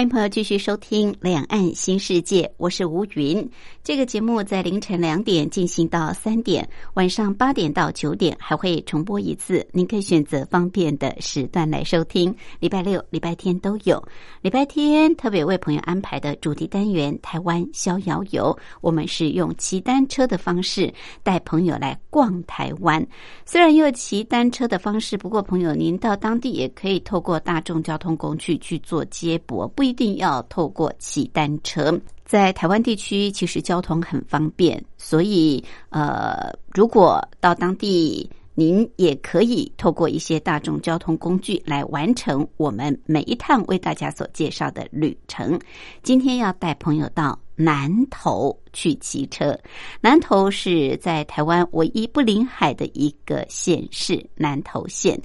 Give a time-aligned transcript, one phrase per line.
[0.00, 3.46] 欢迎朋友继续收听《两岸新世界》，我是吴云。
[3.84, 12.34] 这个节目在凌晨两点进行到三点，晚上八点到九点还会重播一次，您可以选择方便的时段来收听。
[12.60, 14.02] 礼拜六、礼拜天都有。
[14.40, 20.90] 礼拜天特别为朋友安排的主题单元“台湾逍遥游”，我们是用骑单车的方式
[21.22, 23.06] 带朋友来逛台湾。
[23.44, 29.68] 虽然用骑单车的方式，不过朋友您到当地也可以透过大众交通工具去做接驳。
[29.68, 45.58] 不一定要透过骑单车，在台湾地区其实交通很方便，所以呃，如果到当地，您也可以透过一些大众交通工具来完成我们每一趟为大家所介绍的旅程。
[46.04, 49.58] 今天要带朋友到南投去骑车，
[50.00, 55.20] 南投是在台湾唯一不临海的一个县市——南投县。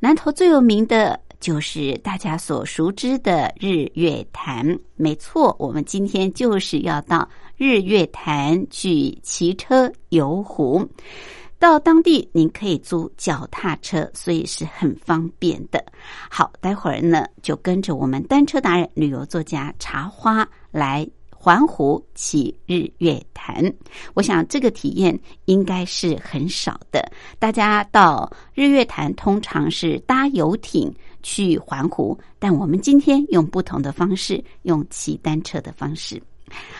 [0.00, 1.18] 南投最有名的。
[1.42, 10.88] 就是大家所熟知的日月潭，没错，我们今天就是要到日月潭去骑车游湖。
[11.58, 15.84] 到当地您可以租脚踏车，所以是很方便的。
[16.30, 21.04] 好，待会儿呢就跟着我们单车达人、旅游作家茶花来。
[21.44, 23.64] 环湖骑日月潭，
[24.14, 27.04] 我想这个体验应该是很少的。
[27.36, 36.22] 大家到日月潭通常是搭游艇去环湖，但我们今天用不同的方式，用骑单车的方式。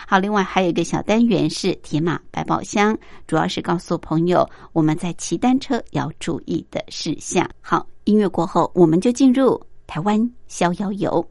[0.06, 7.48] 好，另外还有一个小单元是铁马百宝箱，主要是告诉朋友我们在骑单车要注意的事项。
[7.60, 11.26] 好，音乐过后，我们就进入台湾逍遥游。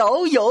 [0.00, 0.49] 摇游。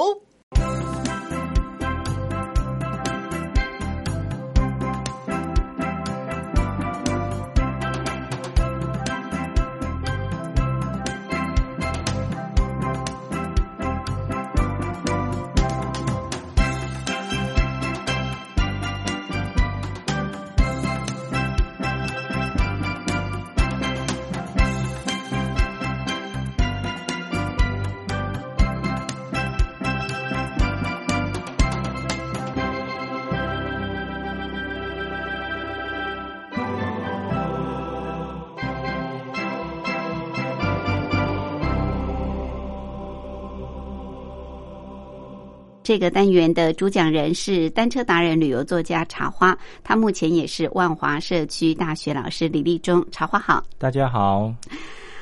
[45.89, 53.03] 这个单元的主讲人是单车达人、旅游作家茶花，他目前也是万华社区大学老师李立忠。
[53.09, 54.53] 茶花好，大家好。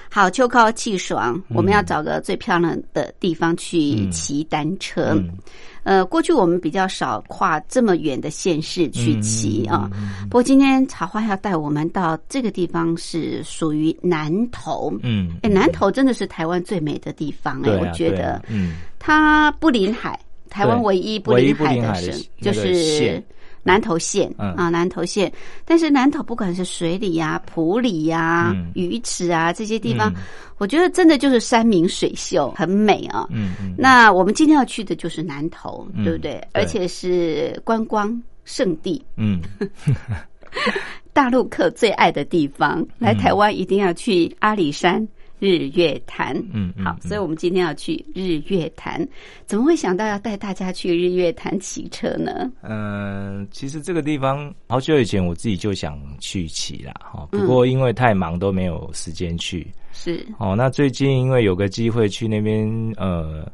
[0.10, 5.18] 好，秋高气爽，我们要找个最漂亮的地方去骑单车。
[5.84, 9.90] 呃，过去我们比较少跨这么远的县市去骑啊。
[10.24, 14.94] 不过今天茶花要带我们到这个地方，是属于南投。
[15.02, 18.44] 嗯，哎，南投真的是台湾最美的地方哎，我觉得。
[18.50, 20.20] 嗯，它不临海，
[20.50, 23.24] 台湾唯一不临海的省就是。
[23.64, 25.30] 南投县啊，南投县，
[25.66, 30.14] 但是南投不管是水里呀、埔里呀、鱼池啊这些地方，
[30.58, 33.28] 我觉得真的就是山明水秀，很美啊。
[33.30, 33.76] 嗯嗯。
[33.78, 36.42] 那我们今天要去的就是南投，对不对？
[36.54, 39.04] 而且是观光圣地。
[39.18, 39.42] 嗯。
[41.12, 45.06] 大陆客最爱的地方，来台湾一定要去阿里山。
[45.40, 49.08] 日月潭，嗯，好，所以我们今天要去日月潭，
[49.46, 52.52] 怎么会想到要带大家去日月潭骑车呢？
[52.62, 59.68] 嗯，其实这个地方好久以前我自己就想去骑啦，哈，不过因为太忙都没有时间去。
[59.94, 62.68] 是哦，那最近因为有个机会去那边，
[62.98, 63.52] 呃，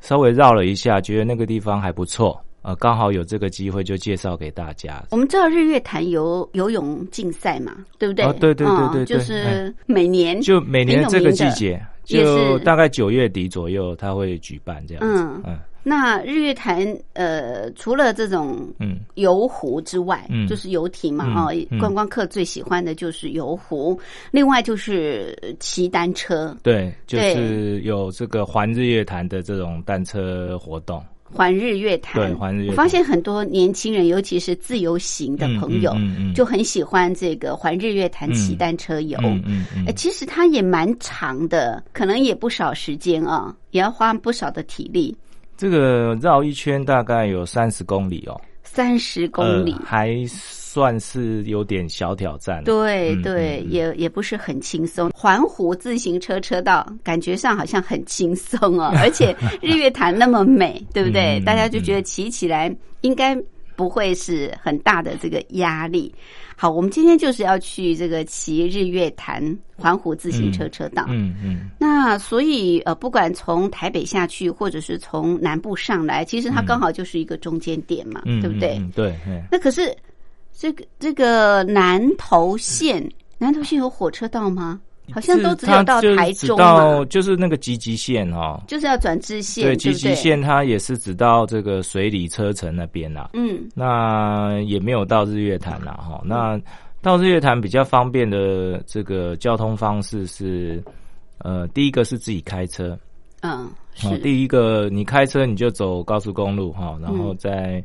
[0.00, 2.40] 稍微绕了一下，觉得那个地方还不错。
[2.62, 5.04] 呃，刚好有这个机会，就介绍给大家。
[5.10, 8.24] 我们知道日月潭游游泳竞赛嘛，对不对？
[8.24, 15.42] 哦，对对对对，就是每年就每年这个季节，就大概九月底左右，他会举办这样子。
[15.44, 19.00] 嗯，那日月潭呃，除了这种嗯。
[19.16, 23.98] 游湖之外，嗯，就是游艇嘛，哦，观光客最喜欢的就是游湖，
[24.30, 31.04] 另外就是骑单车，对，就是有这个环日月潭的这种单车活动。
[31.32, 32.72] 环日月潭，对，环日月潭。
[32.72, 35.96] 我发现很多年轻人，尤其是自由行的朋友，
[36.34, 39.18] 就很喜欢这个环日月潭骑单车游。
[39.22, 39.94] 嗯嗯嗯。
[39.96, 45.16] 其实它也蛮长的，可能也不少时间啊，也要花不少的体力。
[45.56, 48.40] 这个绕一圈大概有三十公里哦。
[48.62, 50.24] 三十公里，还
[50.72, 52.64] 算是有点小挑战。
[52.64, 55.10] 对对，也也不是很轻松。
[55.10, 61.38] 环湖自行车车道感觉上好像很轻松哦，而且 日月潭那么美，对不对？
[61.44, 63.36] 大家就觉得骑起来应该
[63.76, 66.10] 不会是很大的这个压力。
[66.56, 69.42] 好，我们今天就是要去这个骑日月潭
[69.76, 71.04] 环湖自行车车道。
[71.08, 71.70] 嗯嗯。
[71.78, 78.80] 那所以呃，不管从台北下去，或者是从南部上来，其实它刚好就是一个中间点嘛，对不对？
[78.94, 79.14] 对。
[79.50, 79.94] 那可是
[80.56, 83.06] 这个这个南投县，
[83.38, 84.80] 南投县有火车道吗？
[85.12, 89.64] 好像都只有到台中到就是那个集集线哈，就是要转支线。
[89.64, 93.30] 对，集集线它也是只到这个水里车城那边啦。
[93.34, 96.22] 嗯，那也没有到日月潭啦哈。
[96.24, 96.58] 那
[97.02, 100.82] 到日月潭比较方便的这个交通方式是，
[101.38, 102.96] 呃，第一个是自己开车。
[103.40, 104.16] 嗯，是。
[104.18, 107.84] 第一个你开车你就走高速公路哈，然后再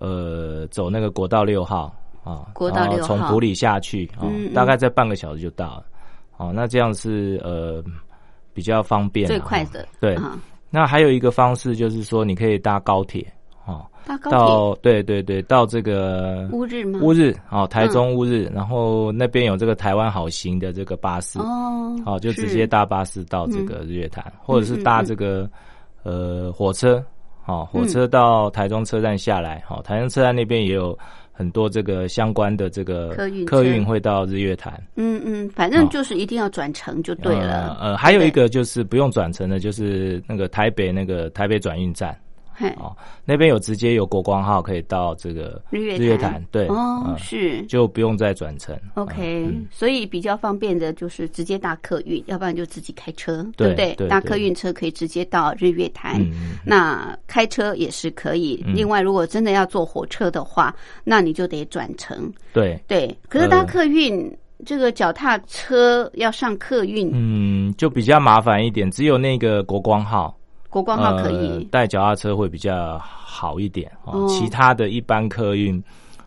[0.00, 3.06] 呃走那个国道六号啊，国道六号。
[3.06, 5.84] 从埔里下去啊，大概在半个小时就到了。
[6.36, 7.82] 哦，那这样是呃
[8.54, 9.86] 比较方便，最快的。
[10.00, 10.16] 对，
[10.70, 13.26] 那还有一个方式就是说，你可以搭高铁，
[13.66, 14.38] 哦，搭高铁？
[14.38, 17.00] 到对对对，到这个乌日吗？
[17.02, 25.50] 乌日，哦，台中乌日，然后那边有这个台湾好行的这个巴士，哦，好，就直接搭巴士到这个日月潭，或者是搭这个
[26.04, 27.04] 呃火车，
[27.48, 30.96] 好，火车到台中车站下来，好，台中车站那边也有。
[31.38, 37.78] 很多这个相关的这个客运客运会到日月潭，嗯嗯，反正就是一定要转乘就对了。
[37.80, 42.12] 呃，还有一个就是不用转乘的，就是那个台北那个台北转运站。
[42.78, 48.78] 哦，那边有直接有国光号可以到这个日月潭，对，哦，是就不用再转乘。
[48.94, 53.94] OK，所以比较方便的就是直接搭客运，要不然就自己开车，对不对？
[54.08, 56.24] 搭客运车可以直接到日月潭。
[56.64, 58.64] 那开车也是可以。
[58.66, 60.74] 另外，如果真的要坐火车的话，
[61.04, 62.32] 那你就得转乘。
[62.52, 64.34] 对对，可是搭客运
[64.64, 68.90] 这个脚踏车要上客运，嗯，就比较麻烦一点。
[68.90, 70.37] 只有那个国光号。
[70.70, 75.82] 国光号可以带脚踏车会比较好一点哦，其他的一般客运，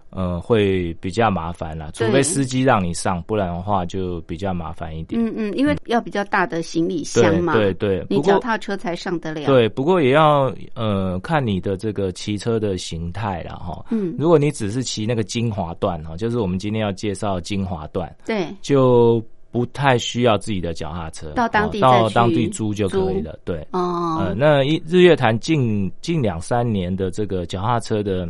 [0.10, 5.24] 呃，会比较麻烦啦，除非司机让你上，不然的话就比较麻烦一点。
[5.24, 9.45] 嗯嗯，因为要比较大的行李箱嘛，对对，你脚踏车才上得了。
[9.45, 13.86] 对，不过也要呃看你的这个骑车的形态了哈。
[13.91, 19.24] 嗯，如果你只是骑那个精华段哈，就是我们今天要介绍精华段，对，就。
[19.51, 23.38] 不太需要自己的脚踏车，到当地到当地租就可以了。
[23.43, 28.27] 对，哦，呃，那一日月潭近近两三年的这个脚踏车的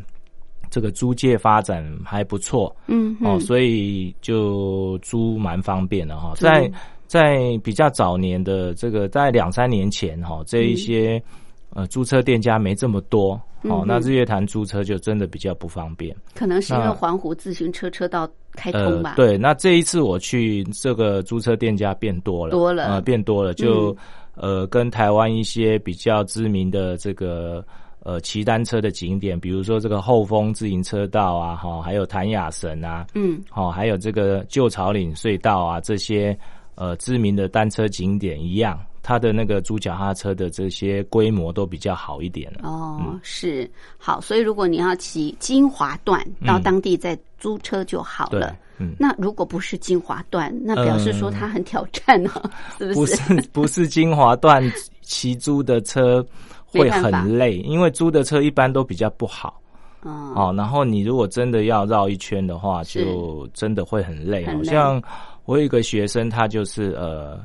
[0.72, 6.34] 这个租借发展还不错，嗯，哦，所以就租蛮方便的哈。
[6.36, 6.70] 在
[7.06, 11.22] 在比较早年的这个在两三年前哈，这一些
[11.70, 16.16] 呃租车店家没这么多，哦，那日月潭租车就真的比较不方便。
[16.36, 19.14] 可能是因为环湖自行车车道开通吧。
[19.16, 23.96] 对，那这一次我去这个租车店家变多了，多了，呃，变多了，就
[24.36, 27.64] 呃跟台湾一些比较知名的这个。
[28.04, 36.36] 呃，骑单车的景点，比如说这个后峰自行车道啊，哈，还有潭雅神啊，嗯，好，还有这个旧草岭隧道啊，这些
[36.74, 48.56] 呃知名的单车景点一样，它的那个租脚踏车的这些规模都比较好一点哦，是好，所以如果你要骑金华段到当地再租车就好了。
[48.78, 52.32] 嗯，那如果不是金华段，那表示说它很挑战呢，
[52.80, 53.16] 是不是？
[53.16, 54.64] 不是，不是金华段
[55.02, 56.26] 骑租的车。
[56.74, 59.62] 会很累，因为租的车一般都比较不好。
[60.04, 64.46] 哦，然后你如果真的要绕一圈的话，就真的会很累。
[64.46, 65.04] 好像
[65.44, 67.38] 我有一个学生，他就是呃，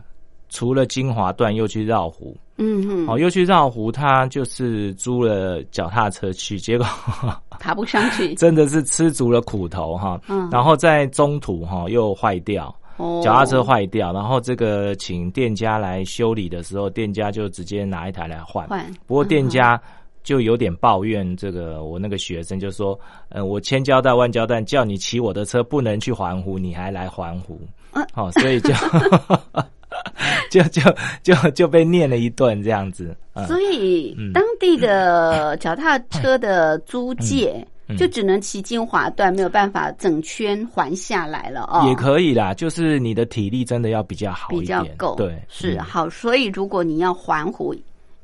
[0.49, 6.87] 除了金华段又去绕湖，嗯哼，哦，又去绕湖，他就是租了脚踏车去，结果
[7.59, 10.21] 爬不上去， 真的是吃足了苦头哈。
[10.29, 12.75] 嗯，然后在中途哈又坏掉。
[13.23, 18.67] 脚踏车坏掉，然后这个请店家来修理的时候，店家就直接拿一台来换。
[18.69, 18.83] 换。
[19.07, 19.79] 不过店家
[20.25, 22.99] 就有点抱怨，这个我那个学生就说
[23.29, 27.61] ：“呃，我千交代万交代，叫你骑我的车不能去环湖，你还来环湖。”
[28.15, 28.73] 好，所以就
[30.51, 30.83] 就就
[31.23, 33.17] 就就被念了一顿这样子。
[33.47, 37.67] 所以当地的脚踏车的租借。
[37.97, 41.87] 就只能骑精华段，没有办法整圈环下来了哦。
[41.89, 45.15] 也可以啦，就是你的体力真的要比较好比较够。
[45.15, 46.11] 对，是好。
[46.11, 47.73] 所以如果你要环湖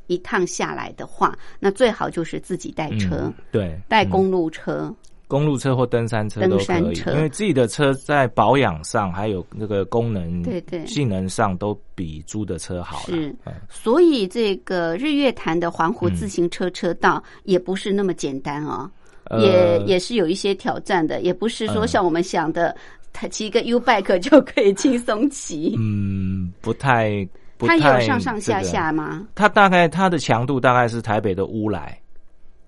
[0.08, 4.92] 一趟下来的话，那最好就是自己带车，对，带公路车、
[5.32, 6.92] 公路车或登山车都可以。
[7.06, 12.98] 因为自己的车在保养上还有那个功能、对对性能上都比租的车好。
[13.06, 13.34] 是，
[13.70, 18.90] 所以这个日月潭的环湖自行车车道也不是那么简单哦。
[19.38, 22.76] 也也是有一些挑战的，也不是说像我们想的，
[23.10, 25.74] 他骑一个 U bike 就可以轻松骑。
[25.78, 29.26] 嗯，不太，它有上上下下吗？
[29.34, 31.98] 它大概它的强度大概是台北的乌来。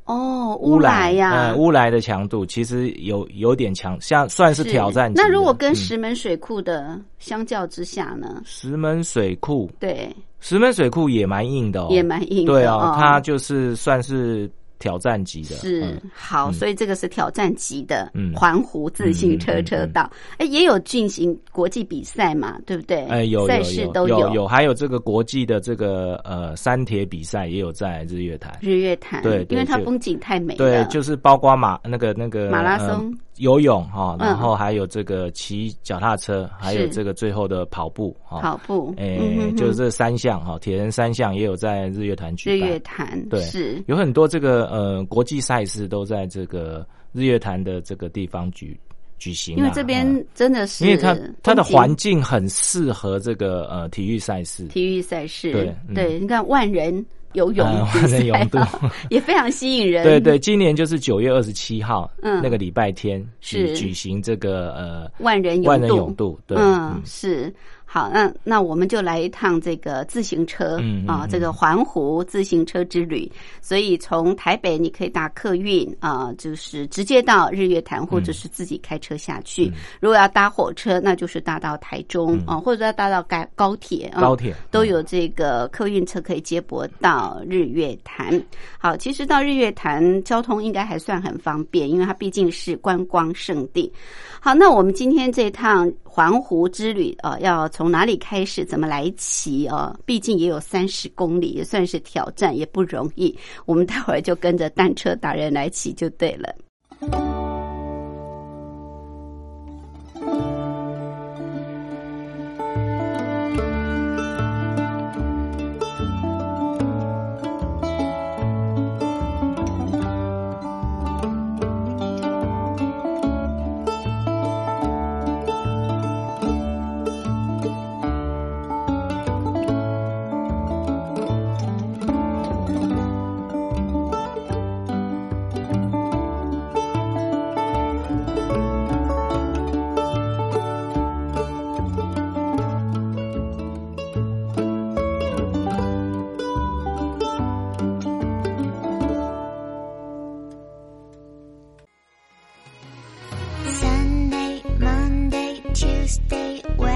[0.04, 5.10] 哦，乌来呀，嗯，乌来的强度其实有有点强，像算是挑战。
[5.14, 8.42] 那如果跟石门水库的相较之下呢？
[8.44, 12.44] 石门水库对，石门水库也蛮硬的哦，也蛮硬。
[12.44, 14.50] 对啊，它就是算是。
[14.84, 20.10] 挑战级的是好，所以这个是挑战级的环湖自行车车道。
[20.36, 23.06] 哎，也有进行国际比赛嘛，对不对？
[23.06, 28.58] 哎，有赛事都有有，还有这个国际的这个呃山铁比赛也有在日月潭。
[28.60, 30.58] 日月潭对，因为它风景太美了。
[30.58, 33.10] 对，就是包括马那个那个马拉松。
[33.38, 38.40] 游泳哈，然后还有这个骑脚踏车，还有这个最后的跑步哈。
[38.40, 39.18] 跑步，哎，
[39.56, 42.68] 就是这三项哈，铁人三项也有在日月潭举办。
[42.68, 43.82] 日月潭对，是。
[43.86, 48.78] 有很多这个呃国际赛事都在这个日月潭的这个地方举
[49.24, 49.56] 举行。
[49.56, 50.04] 因为这边
[50.34, 54.66] 真的是，因为它它的环境很适合这个呃体育赛事。
[54.66, 57.04] 体育赛事，对对，你看万人。
[57.34, 58.60] 游泳万人 泳渡
[59.10, 60.04] 也非常吸引人。
[60.04, 67.52] 对对，今年就是九月二十七号，嗯，那个礼拜天是举行这个呃万人万人泳渡，对，嗯，是。
[67.86, 73.30] 好，那那我们就来一趟这个自行车啊，这个环湖自行车之旅。
[73.60, 79.72] 所以从台北你可以搭客运啊，就是直接到日月潭，或者是自己开车下去。
[80.00, 88.42] 如果要搭火车，那就是搭到台中啊，或者要搭到高高铁啊，高铁都有这个客运车可以接驳到日月潭。
[88.76, 93.92] 好，其实到日月潭交通应该还算很方便，因为它毕竟是观光胜地。
[94.40, 98.64] 好，那我们今天这趟环湖之旅啊，要从哪里开始？
[98.64, 99.98] 怎么来骑啊？
[100.06, 103.36] 毕竟也有三十公里，也算是挑战，也不容易。
[103.66, 106.54] 我们待会儿就跟着单车达人来骑就对了。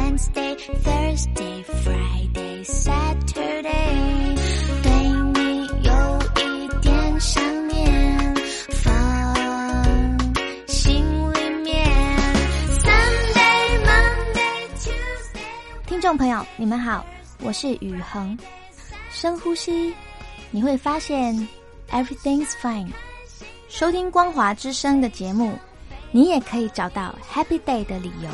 [0.09, 3.63] Wednesday, Thursday, Friday, Saturday，
[4.83, 4.91] 对
[5.35, 5.93] 你有
[6.41, 8.35] 一点想念，
[8.71, 10.19] 放
[10.67, 11.87] 心里面。
[12.81, 15.87] Sunday, Monday, Tuesday。
[15.87, 17.05] 听众朋友，你们好，
[17.43, 18.35] 我是宇恒。
[19.11, 19.95] 深呼吸，
[20.51, 21.37] 你会发现
[21.91, 22.91] everything's fine。
[23.69, 25.53] 收听光华之声的节目，
[26.13, 28.31] 你也可以找到 happy day 的理由。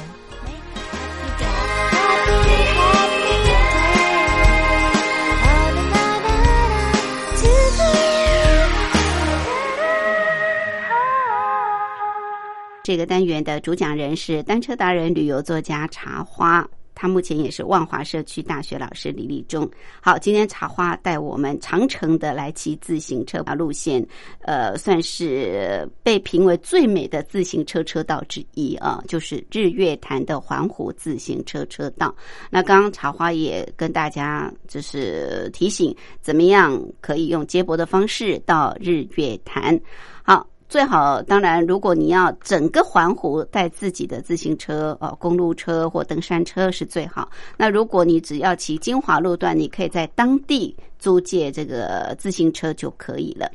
[12.85, 16.69] 这个单元的主讲人是单车达人、旅游作家茶花。
[16.95, 19.69] 他目前也是万华社区大学老师李立忠。
[20.01, 24.07] 好，今天茶花带我们长城的来骑自行车路线，
[24.41, 32.15] 呃，算是被评为最美的自行车车道之一啊，就是日月潭的环湖自行车车道。
[32.51, 39.79] 那刚刚茶花也跟大家就是提醒，怎么样可以用接驳的方式到日月潭。
[40.23, 40.47] 好。
[40.75, 47.31] 最好，当然，如果你要整个环湖带自己的自行车、哦，公路车或登山车是最好。
[47.57, 53.49] 那如果你只要骑金华路段，你可以在当地租借这个自行车就可以了。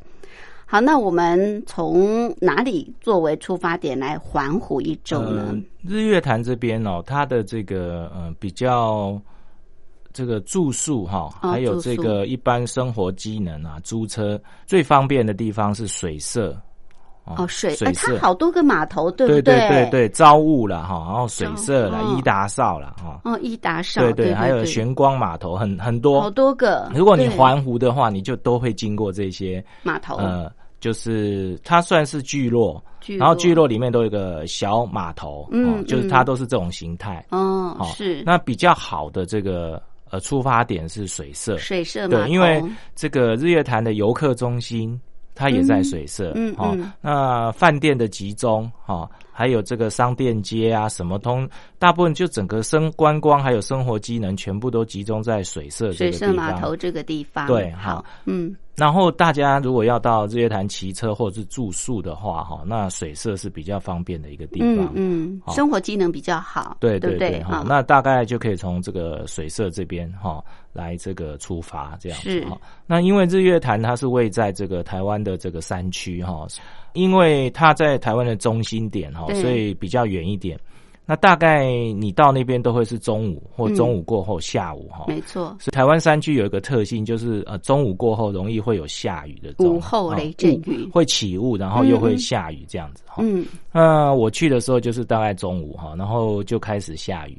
[0.64, 5.54] 好，那我们从哪里作为出发点来环湖一周呢？
[5.82, 9.20] 日月潭这边哦，它的这个呃比较
[10.10, 16.58] 这个住宿哈，还有这个一般生活机能啊，租车最方便的地方是水社。
[17.24, 19.42] 哦，水哎，它好多个码头，对不对？
[19.42, 23.20] 对对对招物了哈，然后水社了，伊达少了哈。
[23.24, 26.90] 哦，伊达少，对对，还有玄光码头，很很多，好多个。
[26.92, 30.16] 如果你环湖的话，你就都会经过这些码头。
[30.16, 30.50] 呃，
[30.80, 32.82] 就是它算是聚落，
[33.18, 37.24] 然后聚落里面都有一个小码头，嗯，就是它都是这种形态。
[37.30, 38.24] 哦，是。
[38.26, 39.80] 那比较好的这个
[40.10, 42.60] 呃出发点是水社，水社对，因为
[42.96, 45.00] 这个日月潭的游客中心。
[45.40, 49.08] 它也在水社，嗯嗯，那饭店的集中，哈，
[49.40, 51.48] 还有这个商店街啊，什么通，
[51.78, 57.46] 大部分就整个生观光还有生活机能，全部都集中在水社水社码头这个地方。
[57.46, 58.54] 对，好，嗯。
[58.76, 72.58] 然后大家如果要到日月潭骑车或者是住宿的话，哈，那水社是比较方便的一个地方，嗯，生活机能比较好，对对对，哈，那大概就可以从这个水社这边哈来这个出发这样子哈。
[72.86, 76.46] 那因为日月潭它是位在这个台湾的这个山区哈，
[76.92, 80.58] 因为它在台湾的中心点哈，所以比较远一点。
[81.06, 81.66] 那大概
[81.98, 85.56] 你到那边都会是中午或中午过后下午哈，没错。
[85.58, 90.88] 是台湾山区有一个特性，就是呃中午过后容易会有下雨的，午后雷阵雨。
[90.92, 93.24] 会起雾，然后又会下雨这样子哈。
[93.26, 97.36] 嗯，那我去的时候就是大概中午哈，然后就开始下雨，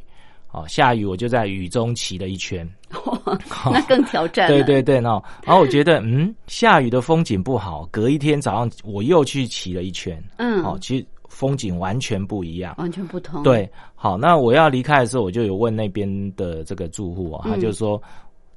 [0.52, 2.68] 哦，下雨我就在雨中骑了一圈，
[3.72, 4.48] 那更挑战。
[4.48, 5.10] 对对对，那
[5.44, 11.06] 然后我觉得嗯下雨的风景不好，隔一天早上我又去骑了一圈，嗯，哦，其实。
[11.32, 13.42] 风景完全不一样，完全不同。
[13.42, 18.00] 对，好，那我要离开的时候，我就有问那边的这个住户啊，他就说，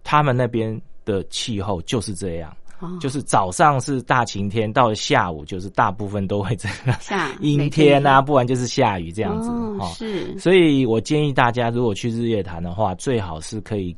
[0.02, 2.52] 他们那边的气候就是这样，
[3.00, 9.90] 就是早上是大晴天，到了下午就是大部分都会这个 下 阴天啊，不然就是下雨这样子哦。
[9.94, 13.96] 是，所以我建议大家，如果去日月潭的话，最好是可以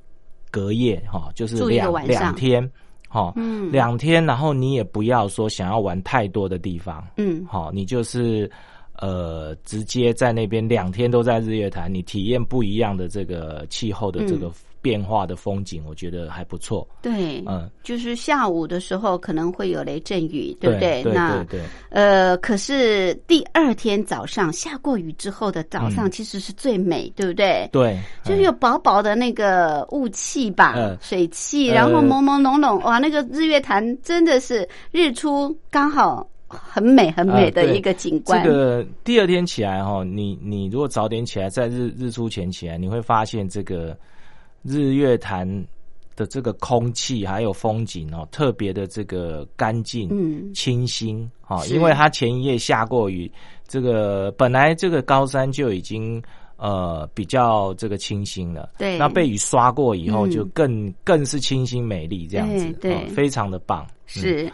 [0.50, 2.70] 隔夜哈，就是两两天。
[3.08, 8.50] 好，嗯，两天，然后你也不要说想要玩太多的地方，嗯，好，你就是
[8.94, 14.50] 呃，直接在那边两天都在日月潭，你体验不一样的这个气候的这个。
[14.86, 16.86] 变化的风景，我觉得还不错。
[17.02, 21.02] 对，嗯，就是下午的时候可能会有雷阵雨，对不对？
[21.12, 27.68] 那对，呃，可是第二天早上下过雨之后的早上，其实是最美，对不对？
[27.72, 38.40] 对，就是有薄薄的那个雾气吧，水汽，然后朦朦胧胧，哇，那个日月潭真的是日出刚好很美很美的一个景观。
[38.44, 43.98] 这个第二天起来哈，你你如果早点起来，在日日出前起来，你会发现这个。
[44.66, 45.46] 日月潭
[46.16, 53.30] 的这个空气还有风景哦，特别的这个干净、嗯，清新啊，因为它前一夜下过雨，
[53.68, 56.22] 这个本来这个高山就已经
[56.56, 64.46] 呃比较这个清新了，对，那被雨刷过以后就更更是清新美丽这样子，对，非常的棒，是。
[64.46, 64.52] 嗯，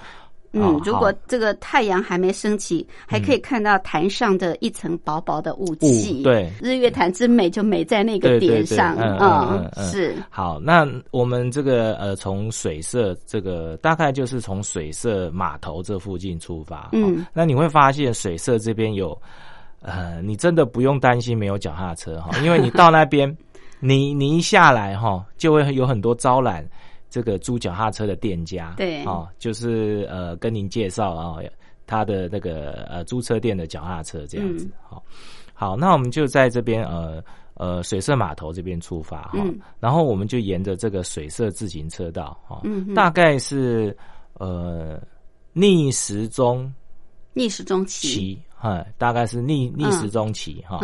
[0.53, 6.23] 如果这个太阳还没升起，还可以看到潭上的一层薄薄的雾气。
[6.23, 8.95] 对，日月潭之美就美在那个点上。
[8.99, 10.15] 嗯嗯嗯，是。
[10.29, 16.91] 好，那我们这个呃，从水社这个大概就是从水社码头这附近出发。
[16.93, 19.17] 嗯，那你会发现水社这边有
[19.81, 23.35] 呃，你真的不用担心没有脚踏车哈，因为你到那边，
[23.81, 26.63] 你你一下来哈，就会有很多招揽。
[27.13, 31.37] 这个租脚踏车的店家，对，哦，就是呃，跟您介绍啊，
[31.87, 35.05] 他的那个呃租车店的脚踏车这样子，好，
[35.53, 37.23] 好，那我们就在这边呃
[37.53, 39.45] 呃水色码头这边出发哈，
[39.79, 42.63] 然后我们就沿着这个水色自行车道哈，
[42.95, 43.95] 大概是
[44.39, 44.99] 呃
[45.53, 46.73] 逆时钟，
[47.35, 50.81] 逆时钟骑，哈，大概是逆逆时钟骑哈，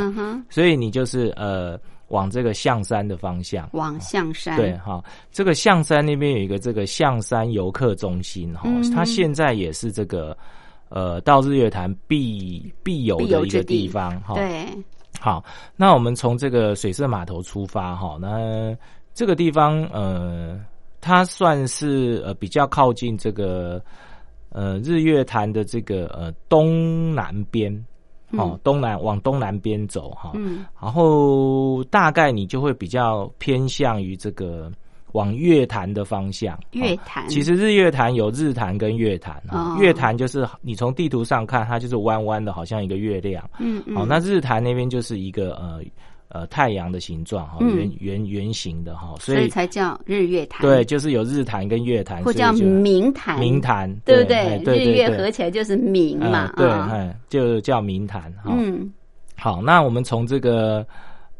[0.51, 1.81] 所以你就是呃。
[2.09, 10.37] 往这个象山的方向，往象山对哈，这个象山那边有一个这个象山游客中心哈，它现在也是这个
[10.89, 14.35] 呃到日月潭必必游的一个地方哈。
[14.35, 14.67] 对，
[15.21, 15.45] 好，
[15.77, 18.75] 那我们从这个水色码头出发哈，那
[19.13, 20.59] 这个地方呃，
[21.01, 23.83] 它算是呃比较靠近这个
[24.49, 27.85] 呃日月潭的这个呃东南边。
[28.33, 34.71] 哦，东南往东南边走哈，嗯，然后大概你就会比较偏向于这个
[35.13, 36.59] 往月潭的方向。
[36.73, 43.49] 月潭其实日月潭有日潭跟月潭啊，月潭就是你从地图上看，它就是弯弯的，好像一个月亮。
[43.59, 45.81] 嗯嗯，好，那日潭那边就是一个呃。
[46.31, 50.61] 呃，太阳的形状哈，圆圆圆形的哈，所以才叫日月潭。
[50.61, 53.41] 对，就是有日潭跟月潭，或叫明潭。
[53.41, 54.63] 明潭，对不对？
[54.63, 56.69] 日月合起来就是明嘛，对，
[57.31, 58.31] 就叫明潭。
[58.45, 58.93] 嗯，
[59.37, 60.87] 好，那我们从这个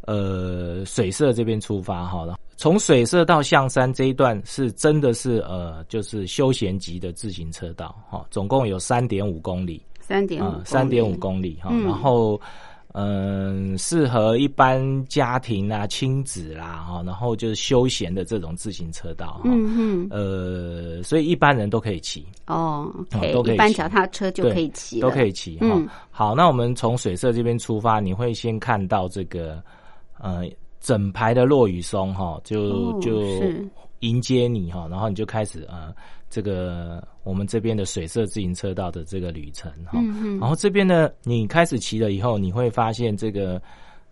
[0.07, 12.41] 呃水色这边出发哈，从水色到象山这一段是真的是呃，就是休闲级的自行车道哈，总共有三点五公里，三点五，三点五公里哈，然后。
[12.95, 22.27] 嗯，适合一般家庭啊、亲子啦，哈，然后就是休闲的这种自行车道，哈，嗯嗯，呃，所以一般人都可以骑。
[22.47, 22.91] 哦，
[23.33, 25.67] 都可以，一般脚踏车就可以骑，都可以骑，哈。
[26.11, 29.63] 好，那我们从水色这边出发，你会先看到这个
[30.19, 30.45] 呃
[30.81, 33.23] 整排的落雨松，哈，就就
[34.01, 35.95] 迎接你，哈，然后你就开始呃。
[36.31, 39.99] 这个我们这边的水色自行车道的这个旅程哈，
[40.39, 43.61] 然后这边呢，你开始骑了以后，你会发现这个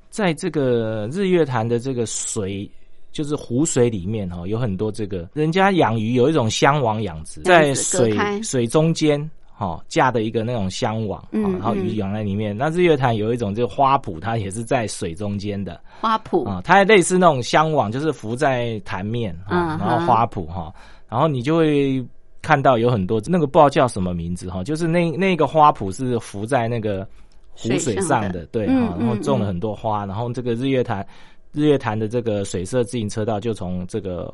[0.08, 2.70] 在这个日月潭的这个水，
[3.12, 12.56] 就是湖水里面哈，有很多这个人家养鱼有一种箱网养殖，在水水中间哈架的一个那种箱网，然后鱼养在里面。
[12.56, 15.78] 那日月潭有一种这个花圃，它也是在水中间的。
[16.00, 16.48] 花圃。
[16.48, 20.72] 啊，它类似那种箱网，就是浮在潭面啊，然后花圃哈。
[21.08, 22.04] 然后你就会
[22.42, 27.06] 看到有很多那个不知道叫什么名字哈，就是那那个花圃是浮在那个
[27.52, 31.06] 湖水上的，对哈，然后种了很多花，然后这个日月潭
[31.52, 34.32] 日月潭的这个水色自行车道就从这个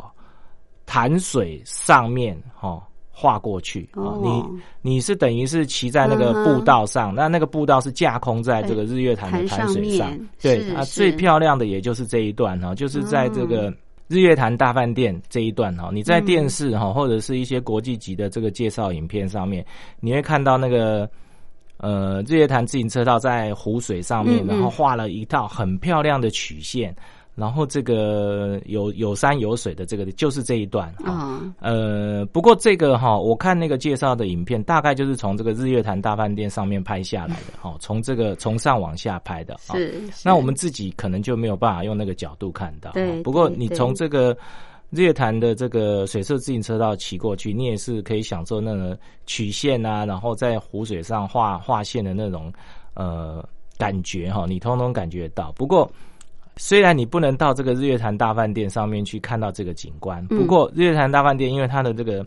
[0.87, 4.45] 潭水上面哈划过去啊，你
[4.81, 13.73] 你是等于是骑在那个步道上，那那个步道是架空在这个日月潭的潭水上，对啊，最漂亮的也就是这一段哈，就是在这个。
[14.13, 19.65] 日月潭大饭店这一段哈，你在电视哈或者是一些国际级的这个介绍影片上面，
[20.01, 21.09] 你会看到那个
[21.79, 26.95] 呃日月潭自行车道在湖水上面，然后画了一道很漂亮的曲线。
[27.35, 39.57] 然后这个有有山有水的这个就是这一段啊，呃，不过这个哈，我看那个介绍的影片，大概就是从这个日月潭大饭店上面拍下来的哈， 从这个从上往下拍的。
[39.61, 40.03] 是。
[40.23, 42.91] 那我们自己可能就没有办法用那个角度看到。
[42.91, 43.23] 对。
[43.23, 44.37] 不过你从这个
[44.91, 52.53] 日月潭的这个水色自行车道骑过去，你也是可以享受那个曲线啊，然后在湖水上画画线的那种
[52.93, 53.43] 呃
[53.79, 55.51] 感觉哈，你通通感觉到。
[55.53, 55.91] 不过。
[56.57, 62.25] 虽然你不能到这个日月潭大饭店上面去看到这个景观，不过日月潭大饭店因为它的这个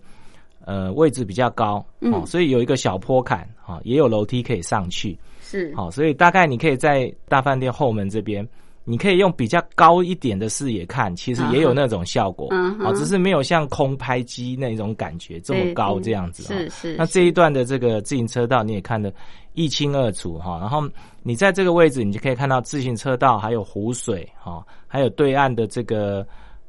[0.65, 5.73] 呃位置比较高，哦，所以有一个小坡坎啊，也有楼梯可以上去，是。
[5.75, 8.47] 好，所以大概你可以在大饭店后门这边。
[8.87, 16.43] 你可以用比较高一点的视野看，其实也有那种效果，啊，只是没有像空拍机那种感觉这么高这样子。
[16.43, 16.95] 是是。
[16.95, 19.11] 那这一段的这个自行车道你也看得
[19.53, 20.87] 一清二楚哈，然后
[21.23, 26.23] 你在这个位置，你就可以看到自行车道，还有湖水哈，还有对岸的这个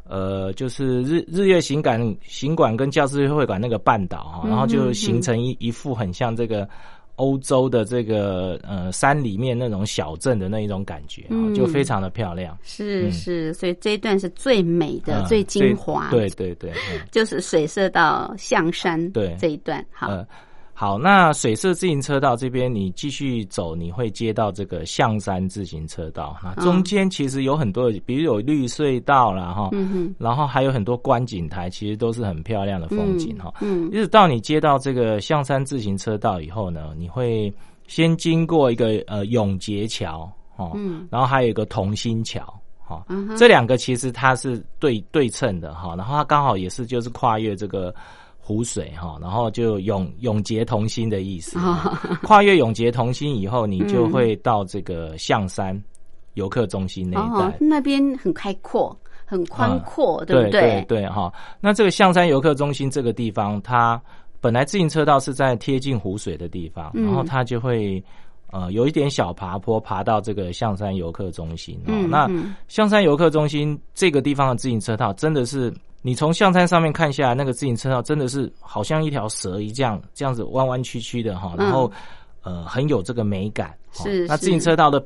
[0.04, 6.66] 呃，就是日日月行馆行馆跟教师会馆那个半岛哈，然后就形成一一副很像这个。
[7.16, 12.56] 欧洲的这个呃山里面那种小镇的那一种感觉啊，就非常的漂亮。
[12.62, 16.08] 是是，所以这一段是最美的、最精华。
[16.10, 16.72] 对对对，
[17.10, 20.24] 就是水色到象山对这一段好。
[20.78, 26.36] 好，那水色自行车道这边，你继续走，你会接到这个象山自行车道。
[26.44, 33.54] 那中间其实有很多，比如有绿隧道啦，哈，嗯然后还有很多观景台，其实都是很漂亮的风景哈。
[33.62, 37.50] 嗯，一直到你接到这个象山自行车道以后呢，你会
[37.86, 40.76] 先经过一个呃永捷桥，哦，
[41.08, 42.42] 然后还有一个同心桥，
[42.84, 43.02] 哈，
[43.38, 47.94] 这两个其实它是对对称的哈，然后它刚好也是就是跨越这个。
[48.46, 51.58] 湖水哈，然后就永永结同心的意思。
[52.22, 55.76] 跨越永结同心以后，你就会到这个象山
[56.34, 60.60] 游客中心那一带，那边很开阔，很宽阔，对不对？
[60.60, 61.32] 对对哈。
[61.60, 64.00] 那这个象山游客中心这个地方，它
[64.40, 68.00] 本来自行车道是在贴近湖水的地方，然后它就会
[68.52, 71.82] 呃有一点小爬坡，爬到这个象山游客中心。
[71.86, 72.30] 嗯，那
[72.68, 75.74] 象山游客中心这个地方的自行车道，真的是
[76.06, 81.90] 你从象山上面看下来，那个自行车道真的是好像一条蛇一样，这样子弯弯曲曲的哈，然后
[82.42, 83.76] 呃很有这个美感。
[83.90, 85.04] 是，那自行车道的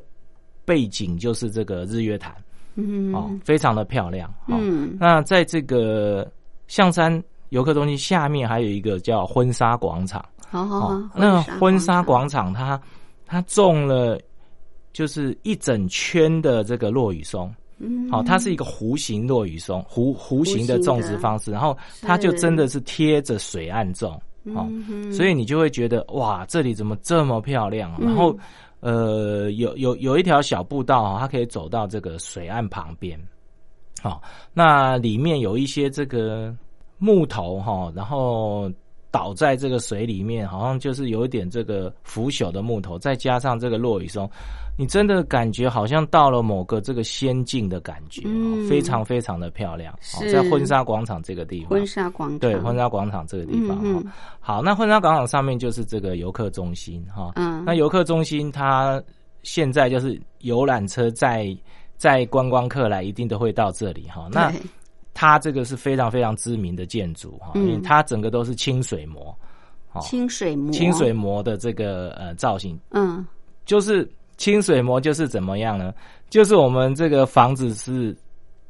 [0.63, 2.35] 背景就是这个日月潭，
[2.75, 4.31] 嗯，哦，非常的漂亮。
[4.47, 6.31] 嗯，那在这个
[6.67, 7.21] 象山。
[7.49, 12.81] 游客中心下面还有一个叫婚纱广场，好好，那婚纱广场它
[13.25, 14.17] 它种了
[14.93, 24.21] 就是一整圈的这个落羽松，嗯，好，它是一个弧形落雨松，弧弧形的种植方式，然后它就真的是贴着水岸种，
[24.53, 24.69] 哦，
[25.11, 27.91] 所以你就会觉得哇，这里怎么这么漂亮？
[27.99, 28.37] 然后
[28.79, 33.19] 呃，有有有一条小步道，它可以走到这个水岸旁边，
[34.01, 34.21] 好，
[34.53, 36.55] 那里面有一些这个。
[37.03, 38.71] 木头哈，然后
[39.11, 44.29] 倒在这个水里面，好像就是有一点这个腐朽的木头，再加上这个落雨松，
[44.77, 48.21] 你真的感觉好像到了某个这个仙境的感觉，
[48.69, 49.93] 非常非常的漂亮。
[50.31, 54.11] 在婚纱广场这个地方，婚纱广场对婚纱广场这个地方哈。
[54.39, 57.33] 好，那婚纱广场上面就是这个游客中心哈。
[57.35, 59.03] 嗯，那游客中心它
[59.43, 61.53] 现在就是游览车在
[61.97, 64.29] 在观光客来一定都会到这里哈。
[64.31, 64.49] 那
[65.21, 69.37] 它这个是非常非常知名的建筑哈，因为它整个都是清水模，
[70.01, 70.71] 清水模。
[70.71, 73.23] 清水模的这个呃造型，嗯，
[73.63, 75.93] 就是清水模就是怎么样呢？
[76.31, 78.17] 就是我们这个房子是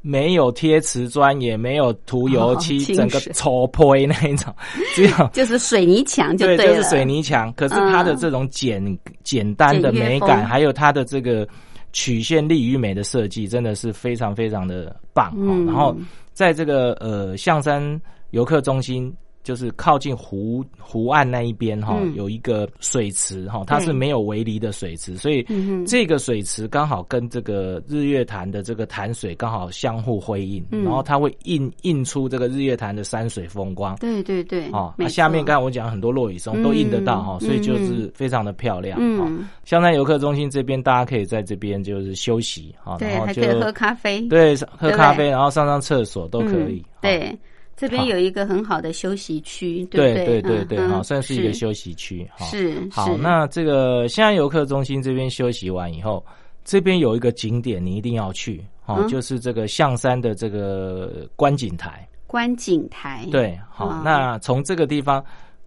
[0.02, 4.54] 没有贴瓷砖，也没有涂油漆，整个抽破那一种，
[4.94, 7.50] 只有就是水泥墙就对就是水泥墙。
[7.54, 11.48] 可是它的这种简简单的美感，还有它的这个
[11.94, 15.56] 曲线力与美的设计，真的是非常非常的棒哈。
[15.66, 15.96] 然后。
[16.34, 18.00] 在这个呃象山
[18.32, 19.13] 游客中心，
[19.44, 25.46] 就是靠近湖湖岸那一边哈，有一个水池哈，它是没有围篱的水池，所以
[25.88, 33.96] 这个水池刚好跟这个日月潭的这个潭水刚好相互辉映，然后它会映映出这个日月潭的山水风光。
[33.96, 38.98] 对对对，哦，那下面刚才我讲很多落雨松都映得到哈，所以就是非常的漂亮。
[39.02, 46.84] 嗯，香山游客中心这边大家可以在这边就是休息哈，然后就喝咖啡，对，喝咖啡，然后上上厕所都可以。
[47.02, 47.36] 对。
[47.82, 50.63] 这边有一个很好的休息区，对对对？
[50.65, 52.30] 对，好，算是一个休息区。
[52.38, 56.24] 是好，那这个现在游客中心这边休息完以后，
[56.63, 62.08] 这边有一个景点你一定要去，哈，就是这个象山的这个观景台。
[62.28, 65.26] 观景台，对，好，那从这个地方，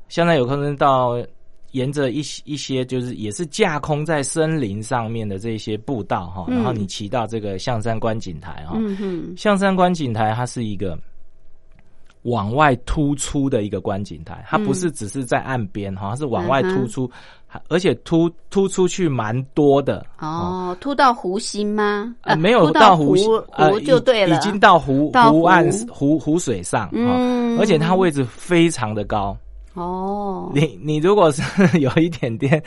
[0.09, 1.21] 现在有可能到
[1.73, 8.79] 沿着一一些就是也是架空在森林上面的这些步道哈，然后你骑到这个象山观景台哈，
[9.37, 10.97] 象山观景台它是一个。
[12.25, 17.11] 往外突出的一个观景台，它不是只是在岸边，好像是往外突出，
[17.69, 20.05] 而且突突出去蛮多的。
[20.19, 22.15] 哦，突到湖心吗？
[22.23, 23.15] 呃，没有到湖
[23.53, 29.37] 湖就对了，已经到湖湖岸湖湖水上，嗯，而且它位置非常的高。
[29.75, 31.43] 哦，你你如果是
[31.79, 32.63] 有一点点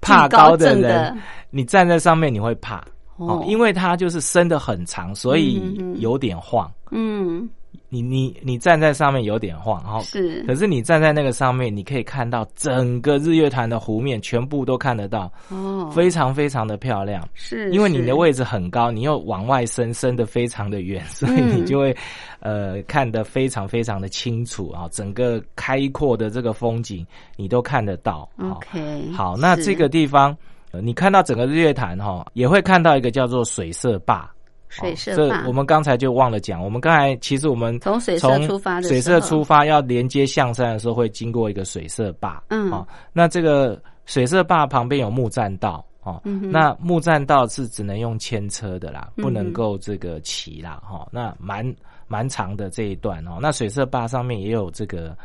[0.00, 1.18] 怕高的人，
[1.50, 2.84] 你站在上面你会怕
[3.16, 5.60] 哦，因为它就是伸的很长，所以
[5.96, 6.70] 有点晃。
[6.92, 7.48] 嗯。
[7.88, 21.96] 你你你站在上面有点晃，哈，是，可是你站在那个上面，你可以看到整个日月潭的湖面全部都看得到，哦，非常非常的漂亮，是，因为你的位置很高，你又往外伸，伸的非常的远，所以你就会，
[22.38, 27.04] 呃，看得非常非常的清楚啊，整个开阔的这个风景
[27.36, 30.36] 你都看得到，OK，好，那这个地方，
[30.80, 34.30] 你看到整个日月潭哈，也会看到一个叫做水色坝。
[34.70, 36.62] 水色坝，我们刚才就忘了讲。
[36.62, 42.40] 我们刚才其实我们从水色出发，水社出发要连接象山的时候，会经过一个水社坝。
[42.50, 50.80] 嗯，哦，那这个水社坝旁边有木栈道哦，那木栈道是只能用牵车的啦，不能够这个骑啦。
[50.84, 51.74] 哈，那蛮
[52.06, 53.38] 蛮长的这一段哦。
[53.42, 55.16] 那水色坝上面也有这个，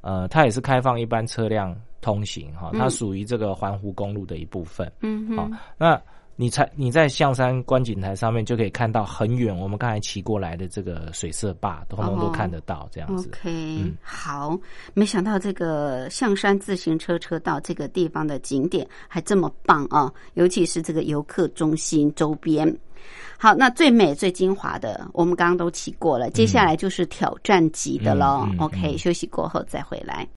[0.00, 4.90] 呃，它也是开放一般车辆通行哈，它属于这个环湖公路的一部分。
[5.02, 6.00] 嗯，好，那。
[6.38, 13.28] 你才你在象山观景台上面就可以看到很远，我们刚才骑过来的这个水色坝，通通都看得到这样子。
[13.28, 14.54] OK，好，
[14.92, 20.12] 没想到这个象山自行车车道这个地方的景点还这么棒啊！
[20.34, 22.70] 尤其是这个游客中心周边。
[23.38, 28.46] 好，那最美最精华的，我们刚刚都骑过了，接下来就是挑战级的喽。
[28.58, 30.28] OK，休息过后再回来。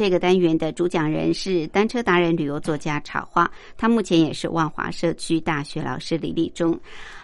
[0.00, 6.80] 这个单元的主讲人是单车达人、旅游作家茶花，他目前也是万华社区大学老师李立忠。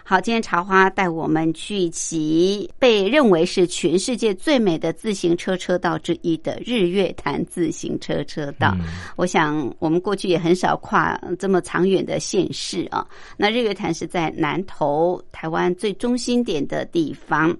[0.09, 8.73] 好，今天茶花带我们去骑被认为是全世界最美的自行车车道之一的日月潭自行车车道。
[9.17, 13.05] 我想我们过去也很少跨这么长远的县市啊。
[13.35, 17.53] 那日月潭是在南投台湾最中心点的地方，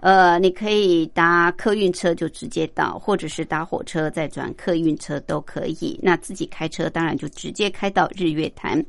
[0.00, 5.98] 呃，你可以搭客运车就直接到，或者是搭火车再转客运车都可以。
[6.02, 8.84] 那自己开车当然就直接开到日月潭。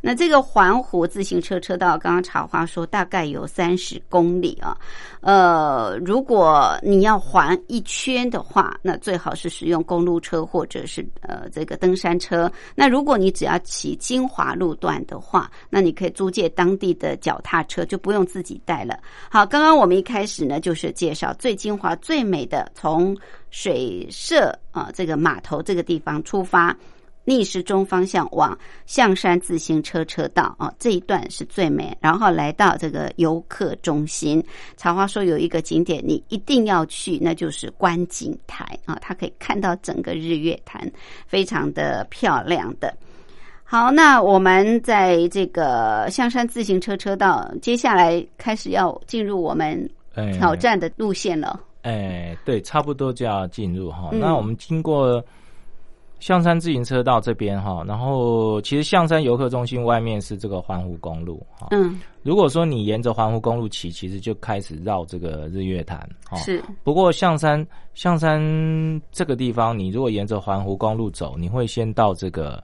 [0.00, 2.59] 那这个环湖自行车车道，刚刚茶花。
[2.60, 4.76] 他说大概有三十公里啊，
[5.22, 12.52] 呃，如果你要环一圈的话，那最好是使用公路车或者是呃这个登山车。
[12.74, 18.98] 那如果你只要骑金华路段的话，那你可以租借当地的脚踏车，就不用自己带了。
[19.30, 23.16] 好，刚刚我们一开始呢，就是介绍最精华、最美的，从
[23.50, 26.76] 水社啊这个码头这个地方出发。
[27.22, 31.96] 逆时钟方向往象山自行车车道啊，这一段是最美。
[32.00, 34.42] 然后来到这个游客中心，
[34.76, 40.90] 茶花说有一个景点你一定要去，那就是观景台啊，它可以看到整个日月潭，
[41.26, 42.92] 非常的漂亮的。
[43.62, 49.88] 好，那我们在这个象山自行车车道，接下来开始要进入我们
[50.32, 51.60] 挑战的路线了。
[51.82, 54.08] 哎，对，差不多就要进入哈。
[54.12, 55.22] 那我们经过。
[56.20, 61.68] 象山自行车道这边哈，然后其实象山游客中心外面是这个环湖公路哈。
[61.70, 66.36] 嗯，如果说你沿着环湖公路骑，其实就开始绕这个日月潭哈。
[66.36, 66.62] 是。
[66.84, 68.38] 不过象山象山
[69.10, 72.62] 这个地方，你如果沿着环湖公路走，你会先到这个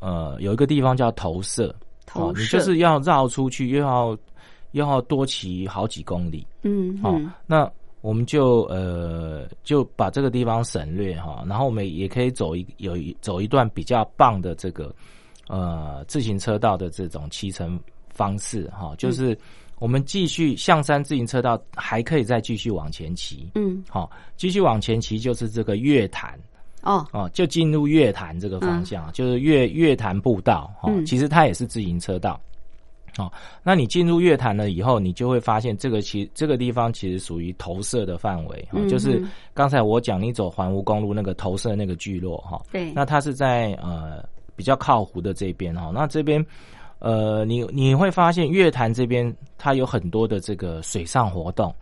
[0.00, 1.74] 呃有一个地方叫投射，
[2.06, 4.16] 投射，你就是要绕出去，又要
[4.72, 6.46] 又要多骑好几公里。
[6.62, 7.14] 嗯，好，
[7.46, 7.70] 那。
[8.00, 14.94] 我们就呃就把这个地方省略哈，然后我们也可以走一有一走一段比较棒的这个
[15.48, 17.78] 呃自行车道的这种骑乘
[18.08, 19.36] 方式哈，就是
[19.78, 26.38] 我们继续象山自行车道还可以再继续往前骑，嗯，好，继续往前骑就是这个月潭
[26.82, 27.06] 哦。
[27.12, 32.40] 哦，就进入月坛这个方向，就是月月坛步道哈，其实它也是自行车道。
[33.18, 33.30] 哦，
[33.64, 39.20] 那你进入乐坛了以后，你就会发现这个其这个地方其实属于投射的范围啊，就是
[39.52, 42.62] 刚才我讲你走环湖公路那个投射那个聚落哈。
[42.70, 42.92] 对。
[42.92, 46.44] 那它是在呃比较靠湖的这边哈，那这边
[47.00, 51.74] 呃你你会发现乐坛这边它有很多的这个水上活动，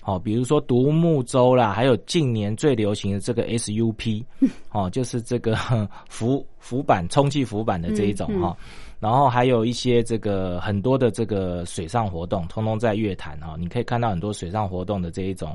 [0.00, 4.24] 好，比如说独木舟啦，还有近年最流行的这个 SUP，
[4.70, 5.56] 哦，就是这个
[6.08, 8.56] 浮浮板充气浮板的这一种哈。
[9.04, 15.54] 然后还有一些这个很多的这个水上活动，通通在月潭哈，你可以看到很多水上活动的这一种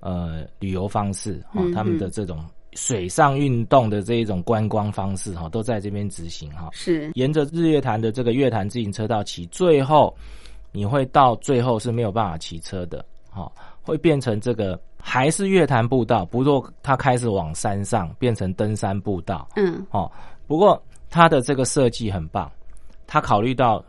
[0.00, 6.68] 呃旅游方式哈，他们的这种水上运动的这一种观光方式哈，都在这边执行哈。
[6.72, 10.12] 是沿着日月潭的这个月潭自行车道骑，最后
[10.72, 13.48] 你会到最后是没有办法骑车的哈，
[13.82, 19.48] 会变成这个还是月潭步道，不过它开始往山上变成登山步道。
[19.54, 20.10] 嗯，哦，
[20.48, 22.50] 不过它的这个设计很棒。
[23.10, 23.84] 他考虑到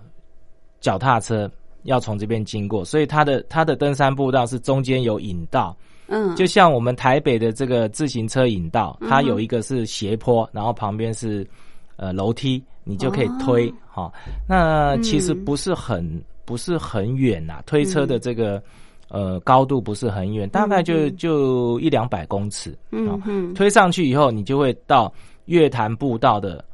[0.80, 1.49] 脚踏车
[1.84, 11.47] 要从这边经过，所以他的他的登山步道是中间有引道，嗯，就像我们台北的这个自行车引道，它有一个是斜坡，然后旁边是
[11.97, 14.11] 呃楼梯，你就可以推哈。
[14.49, 16.03] 那其实不是很
[16.43, 18.59] 不是很远呐，推车的这个
[19.07, 25.13] 呃高度不是很远，大概就就一两百公尺，嗯嗯，推上去以后，你就会到
[25.45, 26.65] 月潭步道的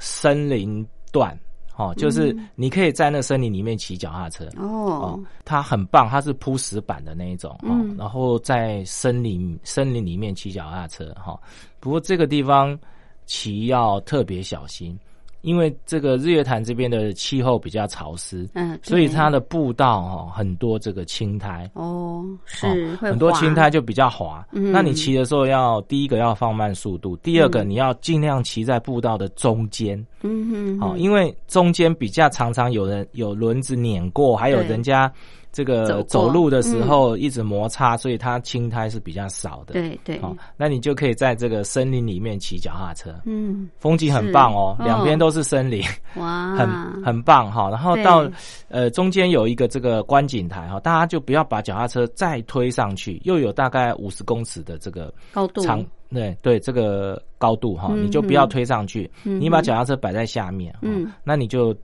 [0.00, 1.38] 森林段。
[1.76, 4.46] 哦，就是你可以在那森林里面骑脚踏车。
[4.56, 11.40] 哦，它很棒，它是铺石板的那一种哦，然后在森林森林里面骑脚踏车哈，
[11.80, 12.78] 不过这个地方
[13.26, 14.98] 骑要特别小心。
[15.42, 21.70] 因为这个日月潭这边的气候比较潮湿，嗯，所以它的步道哈很多这个青苔。
[21.74, 24.44] 哦，是很多青苔就比较滑。
[24.50, 35.12] 那你骑的时候要第一个要放慢速度，第二个你要尽量骑在步道的中间，嗯哼，好，因为中间比较常常有人有轮子碾过，还有人家。
[35.52, 39.74] 这个走路的时候一直摩擦，所以它青苔是比较少的。
[39.74, 45.82] 对对，好，那你就可以在这个森林里面骑脚踏车，嗯，风景很棒哦，两边都是森林，
[46.16, 46.68] 哇， 很
[47.04, 47.68] 很棒哈。
[47.68, 48.26] 然后到
[48.68, 61.76] 呃中间有一个这个观景台哈，大家就不要把脚踏车再推上去，又有大概五十公尺的这个高度，长对对这个高度哈，你就不要推上去，你把脚踏车摆在下面，嗯，那你就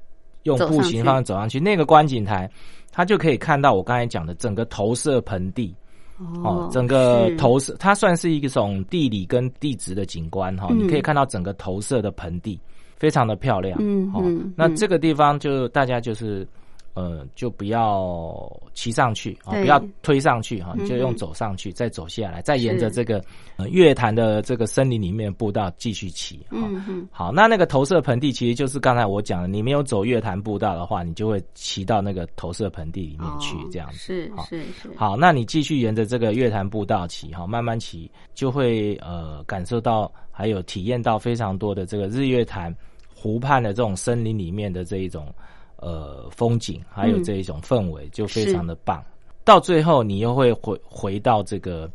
[0.44, 2.50] 用步行方式走上去，那个观景台。
[2.90, 5.74] 他就可以看到我刚才讲的整个投射盆地，
[6.44, 12.58] 哦，整个投射它算是一种地理跟地质的景观哈，你可以看到整个投射的盆地
[12.96, 13.78] 非常的漂亮。
[13.80, 16.46] 嗯嗯，那这个地方就大家就是。
[16.98, 23.22] 呃，就不要骑上去啊，不要推上去哈，你就用走上去，再走下来，再沿着这个
[23.70, 26.44] 月潭的这个森林里面步道继续骑。
[26.50, 27.08] 嗯嗯。
[27.12, 33.98] 好，那那个投射盆地其实就是刚才我讲的，你没有走月潭步道的话，你就会骑到那个投射盆地里面去，这样子。
[33.98, 34.90] 是是是。
[34.96, 42.74] 好，那你继续沿着这个月潭步道骑，哈，慢慢骑，就会呃感受到还有体验到非常多的这个日月潭
[43.14, 45.32] 湖畔的这种森林里面的这一种。
[45.78, 49.02] 呃，风景还有这一种氛围就非常的棒。
[49.44, 51.90] 到最后，你又会回回到这个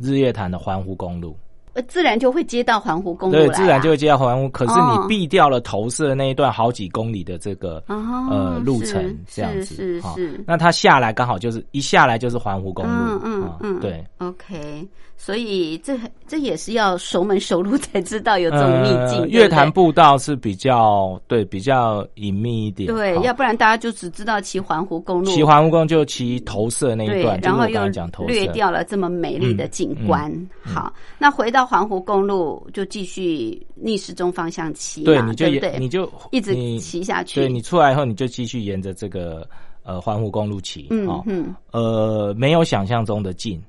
[0.00, 1.36] 日月潭的环湖公路。
[1.72, 4.48] 呃，自然就会接到环湖公路对，自然就会接到环湖。
[4.48, 10.44] 可是你避掉了投射那一段好几公里的这个呃路程，这样子是是。
[10.48, 12.90] 那它下来刚好就是一下来就是环湖公路。
[12.90, 13.29] 嗯嗯
[13.60, 14.04] 嗯，对。
[14.18, 15.96] OK，所以这
[16.26, 19.28] 这也是要熟门熟路才知道有这种秘境。
[19.28, 22.92] 月坛步道是比较对比较隐秘一点。
[22.92, 25.30] 对，要不然大家就只知道骑环湖公路。
[25.30, 27.80] 骑环湖公路就骑投射那一段，然后又
[28.26, 30.28] 略掉了这么美丽的景观。
[30.64, 31.60] 好，那回到。
[31.60, 37.38] 到环湖公路就继续逆时钟方向骑，对，你就对，你就一直骑下去。
[37.38, 39.46] 对你出来以后，你就继续沿着这个
[39.82, 43.62] 呃环湖公路骑，嗯嗯，呃，没有想象中的近，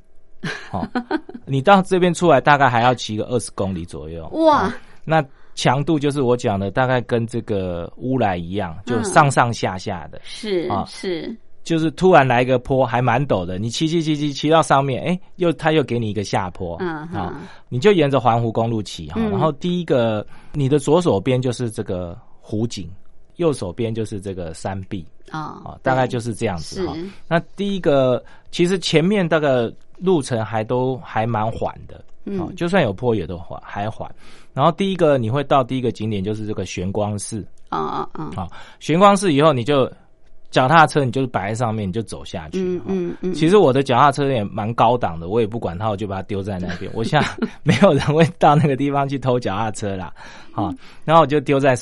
[0.72, 0.88] 哦，
[1.46, 4.28] 你到这边出来大概还要骑个二十公里左右。
[4.30, 5.24] 哇，那
[5.56, 11.36] 强度就是我讲的，大概跟这个乌来一样，就上上下下的，是啊是。
[11.64, 13.60] 就是突然来一个坡，还蛮陡的。
[13.60, 17.40] 你骑骑骑骑骑到上面，哎，又他又给你一个下坡，嗯啊，
[17.70, 19.22] 你就沿着环湖公路骑哈。
[19.30, 22.90] 然后第一个，你的左手边就是这个湖景，
[23.38, 26.96] 右手边就是这个山壁啊啊，大概就是这样子哈。
[27.28, 34.14] 那第一个，其实前面大概路程还都还蛮缓的，嗯，就算有坡也都缓还缓。
[34.54, 39.92] 然后第一个你会到第一个景点就是这个玄光寺啊啊啊，好，玄光寺以后你就。
[40.52, 42.60] 脚踏车你就是摆在上面，你就走下去。
[42.60, 43.34] 嗯嗯嗯。
[43.34, 46.92] 其实我的脚踏车也蛮高档的，我也不管它，我就把它丢在那边。
[46.94, 47.24] 我想
[47.64, 50.14] 没有人会到那个地方去偷脚踏车啦。
[50.52, 50.70] 好，
[51.06, 51.74] 然后我就丢在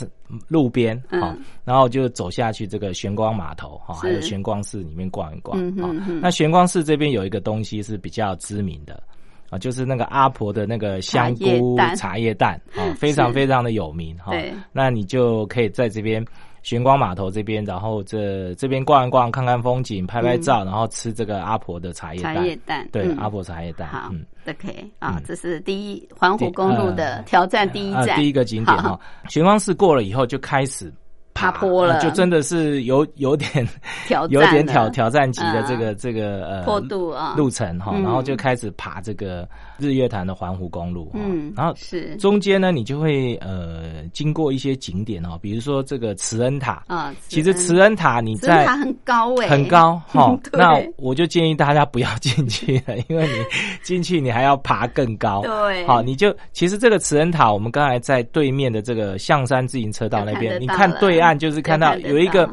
[0.47, 0.95] 路边。
[1.09, 5.59] 好，然后就走下去这个玄光码头哈，还有玄光寺里面逛一逛。
[5.59, 9.01] 嗯嗯那玄光寺这边有一个东西是比较知名的
[9.49, 14.32] 啊，就是那个阿婆的那个香菇茶叶蛋啊，非常非常的有名哈。
[14.32, 14.53] 对。
[14.72, 16.24] 那你就可以在这边。
[16.62, 22.36] 玄光码头这边，然后这这边逛一逛，看看风景，拍拍照，然后吃这个阿婆的茶叶蛋。
[22.36, 23.88] 茶叶蛋，对，阿婆茶叶蛋。
[23.88, 24.12] 好
[24.47, 28.99] ，OK 啊，这是第一环湖公路的挑战第一站，第一个景点哈。
[29.30, 30.91] 玄光寺过了以后，就开始。
[31.39, 33.67] 爬坡了，就真的是有 有点
[34.05, 37.33] 挑有点挑挑战级的这个这个呃坡度啊。
[37.37, 42.15] 路程哈，然后就开始爬这个日月潭的环湖公路，嗯，然后是。
[42.17, 46.83] 中间呢，你就会呃经过一些景点哦，比如说这个慈恩塔。
[46.87, 53.33] 啊，其实慈恩塔你在很高哎，很高哈， 那我就建议大家不要进去了， 因为你
[53.81, 61.28] 进去你还要爬更高，对，好，你就其实这个慈恩塔，我们刚才在对面的这个象山自行车道那边，你看对岸。
[61.38, 62.49] 就是看到有一个，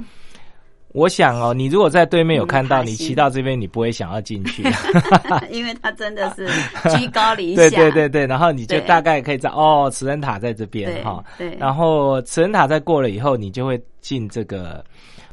[0.88, 4.62] 我想哦，你如果在对面有看到，你骑到这边，你不会想要进去，
[5.50, 6.48] 因为它真的是
[6.96, 7.56] 居高临下。
[7.56, 11.22] 对对对对，然后你就大概可以知道，哦，慈恩塔在这边哈。
[11.38, 11.56] 对。
[11.58, 14.84] 然后慈恩塔在过了以后，你就会进这个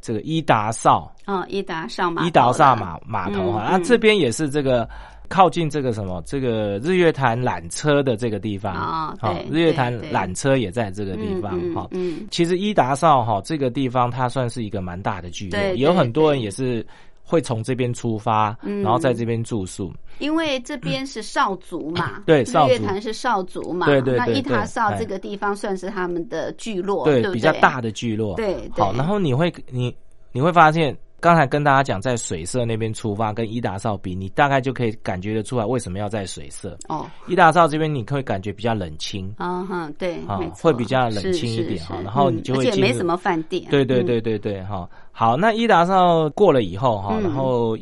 [0.01, 1.09] 这个伊达邵。
[1.25, 2.25] 哦，伊达邵码。
[2.25, 4.87] 伊达邵码码头哈，那这边也是这个。
[5.33, 11.87] 靠近这个什么，这个日月潭缆车的这个地方啊，好，日月潭缆车也在这个地方哈。
[11.89, 16.85] 嗯，其实伊达少哈这个地方，它算是一个蛮大的聚落，有很多人也是
[17.23, 19.91] 会从这边出发，然后在这边住宿。
[20.19, 24.17] 因为这边是少族嘛， 对，日月潭是少族嘛，对对对。
[24.19, 28.35] 那伊达少这个地方算是他们的聚落，对，比较大的聚落。
[28.35, 29.95] 对，好，然后你会你
[30.31, 30.95] 你会发现。
[31.23, 36.77] 刚才跟大家讲，在水色那边出发，跟伊达少比，你大概就可以感觉得出来为什么要在水色。
[36.89, 39.33] 哦，伊达少这边你会感觉比较冷清。
[39.37, 41.95] 啊哈，对，啊，会比较冷清一点哈。
[42.03, 43.63] 然后你就会，而且没什么饭店。
[43.71, 44.85] 对对对对对，哈。
[45.13, 47.77] 好，那伊达少过了以后哈，然后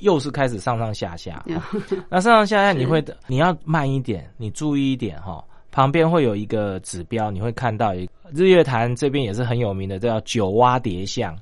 [0.00, 1.44] 又是开始上上下下。
[2.10, 5.44] 那上上下下你会，你要慢一点，你注意一点哈。
[5.70, 11.38] 旁边会有一个指标，你会看到一日月潭这边也是很有名的，叫九蛙蝶像。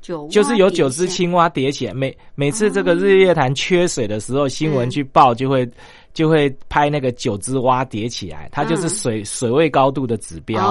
[0.00, 5.68] 就是有九只青蛙叠起来，每每次这个日月潭缺水的时候，新闻去报就会
[6.14, 10.64] 就会拍那个九只蛙叠起来，它就是水水位高度的指标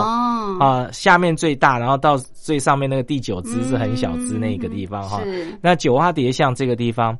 [0.59, 0.89] 啊。
[0.91, 5.21] 下面最大，然后到最上面那个第九只是很小只那个地方哈。
[5.61, 7.17] 那九蛙叠像这个地方，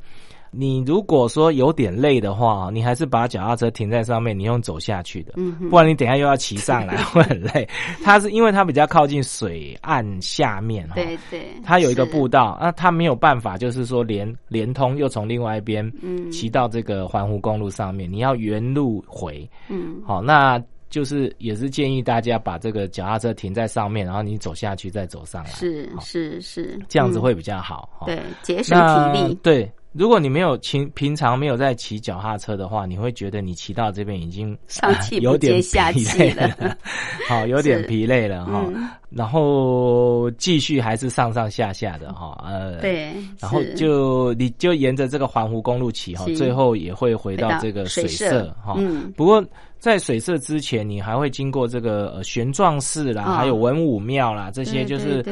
[0.52, 7.68] 你如果说有点累的话，你还是把脚踏车停在上面，你用走下去的，嗯，不然你等下又要骑上来， 会很累。
[8.04, 20.62] 它是因为它比较靠近水岸下面，对对，它有一个步道，那它没有办法，就是说连连通又从另外一边，嗯，骑到这个环湖公路上面，你要原路回，嗯，好，那。
[20.90, 27.88] 就是也是建议大家把这个脚踏车停在上面，然后你走下去再走上来，是是是，这样子会比较好。
[28.08, 28.76] 对，节省
[29.14, 29.38] 体力。
[29.44, 36.78] 对，如果你没有平平常没有在骑脚踏车的话，你会觉得你骑到这边已经上气 有点疲累了，
[37.28, 38.66] 好，有点疲累了哈。
[39.10, 48.76] 然后继续还是上上下下的哈，呃，对，然后就你就沿着这个环湖公路骑哈，最后也会回到这个水色哈。
[49.18, 49.44] 不过。
[49.80, 55.24] 在水色之前，你还会经过这个呃玄奘寺啦，还有文武庙啦，这些就是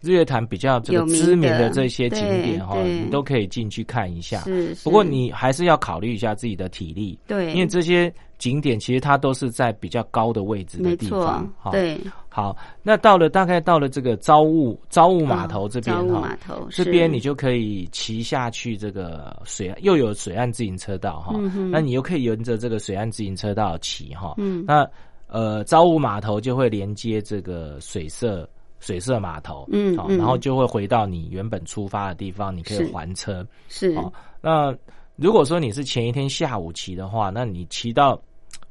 [0.00, 4.40] 日月潭比较这个知名的这些景点哈，你都可以进去看一下。
[4.42, 8.12] 是，不过你还是要考虑一下自己的体力，对，因为这些。
[8.44, 11.70] 景点其实它都是在比较高的位置的地方，哈。
[11.70, 11.98] 对。
[12.28, 21.34] 好，那到了大概到了这个朝雾朝雾码头这边哈，码头这边你就可以骑下去这个水又有水岸自行车道哈，
[21.70, 24.86] 那你又可以沿着这个水岸自行车道骑哈，嗯，那
[25.28, 28.46] 呃朝雾码头就会连接这个水色
[28.78, 33.96] 水色码头，嗯，好，然后就会回到你原本出发的地方，你可以还车，是，
[34.42, 34.76] 那。
[35.16, 38.20] 如果说你是前一天下午骑的话，那你骑到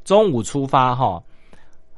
[0.04, 1.22] 中午出发哈，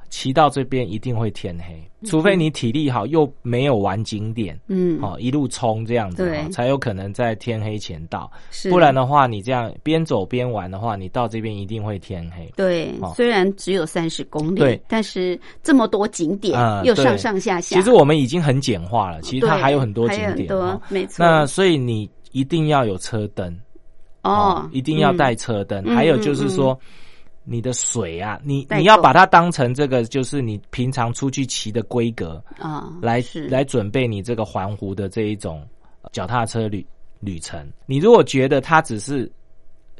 [0.10, 8.32] 骑到这边一定会天黑，除非你体力好又没有玩景点，嗯，哦，一路冲这样子，才有可能在天黑前到。
[8.70, 12.50] 不然的话，你这样边走边玩的话，你到这边一定会天黑。
[12.56, 19.22] 对，虽然只有三十公里，对，但是这么多景点又上上下下，其实我们已经很简化了。
[19.22, 20.48] 其实它还有很多景点，
[20.90, 21.26] 没错。
[21.26, 23.54] 那所以你一定要有车灯。
[24.24, 25.86] 哦，一定要带车灯。
[25.96, 26.76] 还有就是说，
[27.46, 35.66] 你的水啊，你你要把它当成这个，就是你平常出去骑的规格啊，来来准备你这个环湖的这一种
[36.12, 36.86] 脚踏车旅
[37.20, 37.66] 旅程。
[37.86, 39.32] 你如果觉得它只是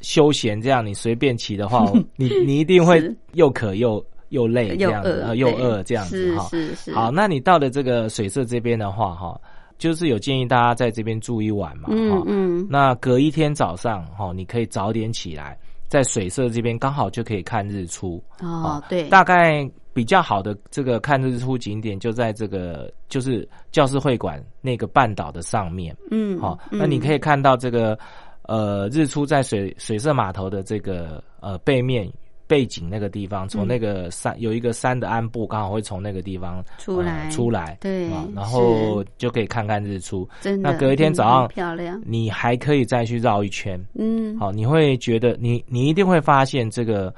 [0.00, 6.48] 休闲这样，你随便骑的话， 你你一定会又渴又又累这样子，又饿这样子哈。
[6.50, 6.92] 是是。
[6.92, 9.40] 好，那你到了这个水色这边的话，哈。
[9.78, 15.54] 就是有建议大家在这边住一晚嘛，嗯嗯，那隔一天早上哈，你可以早点起来，
[15.88, 18.22] 在水色这边刚好就可以看日出。
[18.40, 27.98] 哦，对，大概比较好的这个看日出景点就在这个就是教师会馆那个半岛的上面，嗯，好，那你可以看到这个
[28.42, 32.10] 呃日出在水水色码头的这个呃背面。
[32.46, 40.28] 背景那个地方，从那个山有一个山的暗部，刚好会从那个地方出来出来，对，然后就可以看看日出。
[40.40, 43.82] 真的，那隔一天早上漂亮，你还可以再去绕一圈。
[43.94, 47.12] 嗯，好，你会觉得你你一定会发现这个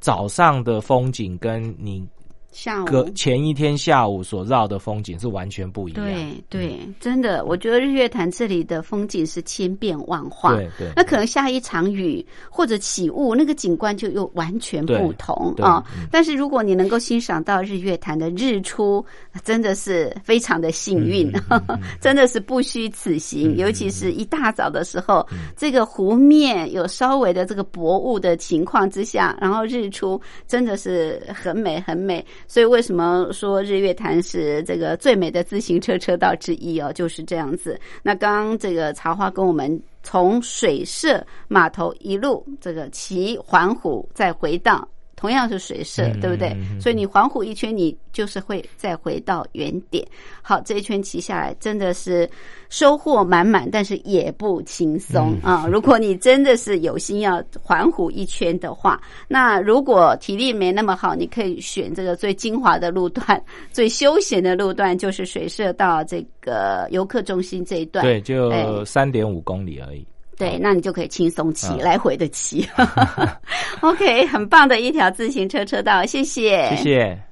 [0.00, 2.06] 早上的风景跟你。
[2.52, 6.04] 下午前一天下午所绕的风景是完全不一样。
[6.04, 10.54] 对对，真的，我觉得日月潭这里的风景是千变万化。
[10.54, 15.82] 对对，那可能下一场雨或者起雾，那个景观就又完全不同啊。
[16.10, 19.04] 但是如果你能够欣赏到日月潭的日出，
[19.42, 21.32] 真的是非常的幸运，
[22.00, 23.56] 真的是不虚此行。
[23.56, 25.26] 尤其是一大早的时候，
[25.56, 32.24] 这个湖面有稍微的这个薄雾的情况之下，然后日出真的是很美很美。
[32.52, 36.92] 所以为什么说日月潭是这个最美的自行车车道之一哦？
[36.92, 37.80] 就是这样子。
[38.02, 44.86] 那刚刚这个茶花跟我们从水社码头一路这个骑环湖，再回荡。
[45.22, 46.52] 同样是水色，对不对？
[46.80, 50.04] 所以你环湖一圈，你就是会再回到原点。
[50.42, 52.28] 好，这一圈骑下来，真的是
[52.70, 55.64] 收获满满，但是也不轻松啊！
[55.70, 68.04] 如果你真的是有心要环湖一圈的话，那如果体力没那么好，你可以选这个最精华的路段、 最休闲的路段，就是水社到这个游客中心这一段。
[68.04, 70.04] 对，就三点五公里而已。
[70.42, 72.68] 对，那你就可以轻松骑，来回的骑。
[73.80, 77.31] OK，很棒的一条自行车车道，谢谢，谢谢。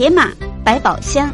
[0.00, 0.32] 铁马
[0.64, 1.30] 百宝箱。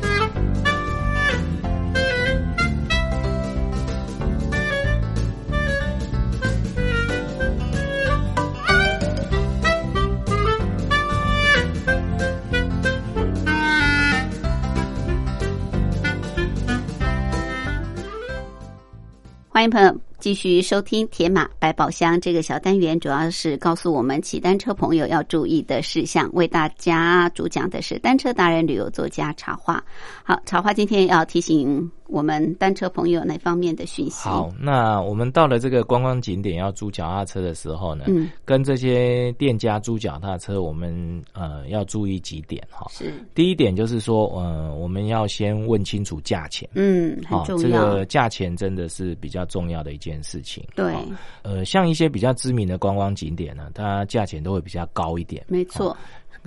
[19.49, 19.96] 欢迎朋友。
[20.27, 26.29] 继续收听《铁马百宝箱》这个小单元，主要是告诉我们骑单车朋友要注意的事项。
[26.33, 29.81] 为大家主讲的是单车达人、旅游作家茶花。
[30.25, 31.89] 好，茶花今天要提醒。
[32.09, 34.29] 我们单车朋友哪方面的讯息？
[34.29, 42.87] 好，那我们到了这个观光景点要租脚踏车的时候呢，嗯，跟这些店家租脚踏车，我们呃要注意几点哈。
[42.91, 47.63] 是，第一点就是说，呃，我们要先问清楚价钱，嗯，很重要。
[47.63, 50.65] 这个价钱真的是比较重要的一件事情。
[50.75, 50.95] 对，
[51.43, 55.45] 呃，像一些比较知名的观光景点呢，它价钱都会比较高一点。
[55.49, 55.97] 没错。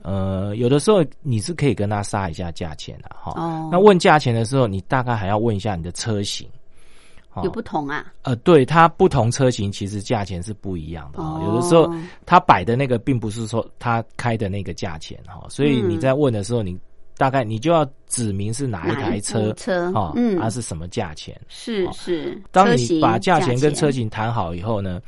[0.04, 3.34] 呃，有的时候你是可以跟他杀一下价钱的哈。
[3.36, 3.70] 哦。
[3.72, 6.48] 那问价钱的时候，你大概还要问一下你的车型，
[7.44, 8.06] 有不同啊？
[8.24, 11.42] 呃，对，它不同车型其实价钱是不一样的哦。
[11.46, 11.90] 有的时候
[12.26, 16.78] 他摆的那个并不是说他开的那个价钱哈，所以你在问的时候，你
[17.18, 21.40] 大概你就要指明是哪一台车车哈，嗯，它是什么价钱？
[21.48, 22.42] 是是。
[22.52, 25.02] 当你把价钱跟车型谈好以后呢，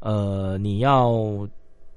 [0.00, 1.12] 呃，你要。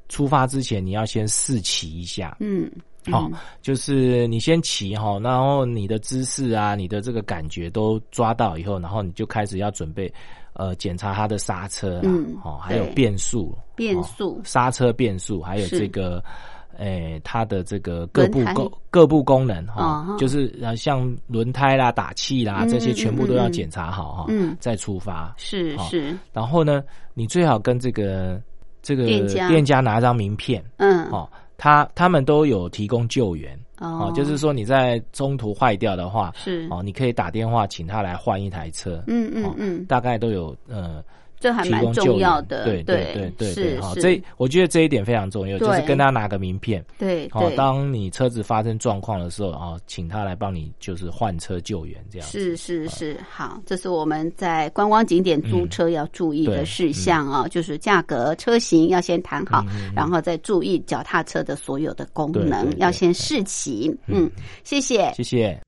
[0.08, 2.72] 出发之前，你要先试骑一下，嗯，
[3.12, 3.30] 好，
[3.62, 10.12] 就是你先骑哈，然后你的姿势啊，你的这个感觉都抓到以后，然后你就开始要准备，
[10.54, 16.24] 呃，检查它的刹车，嗯，哦，还有变速，变速，刹车变速，还有这个，
[16.78, 26.84] 诶，它的这个各部功各部功能哈，就是像轮胎啦、打气啦这些，全部都要检查好哈，嗯，再出发，是是，然后呢，
[27.14, 28.42] 你最好跟这个。
[28.86, 29.80] 这个店家。
[29.82, 31.28] 拿张名片，嗯，哦，
[31.58, 36.68] 他他们都有提供救援，哦，就是说你在中途坏掉的话，是。
[36.70, 41.04] 哦，你可以打电话请他来换一台车，嗯嗯嗯，大概都有呃。
[41.46, 52.28] 这还蛮重要的，对对对对对，好，这我觉得这一点非常重要，就是跟他拿个名片，对，好，当你车子发生状况的时候啊，请他来帮你就是换车救援这样。
[52.28, 59.64] 是是是，好，这是我们在观光景点租车要注意的事项啊，就是价格、车型要先谈好，
[59.96, 63.96] 然后再注意脚踏车的所有的功能要先试骑。
[64.08, 64.28] 嗯，
[64.64, 65.62] 谢谢，谢谢。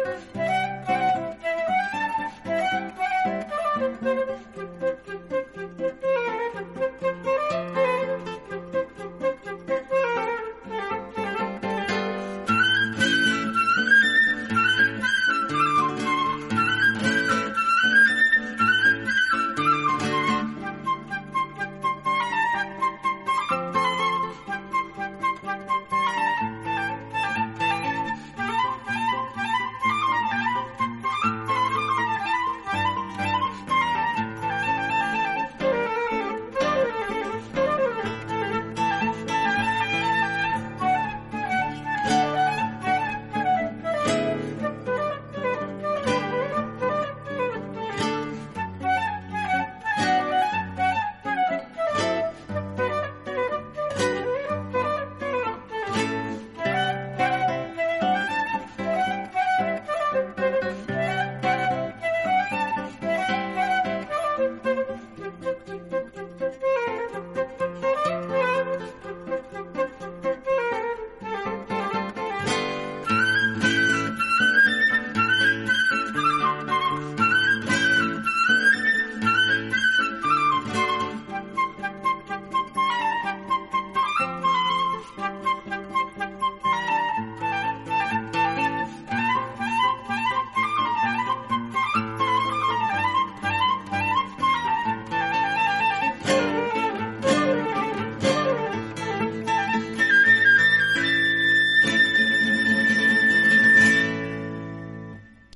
[4.02, 4.35] you.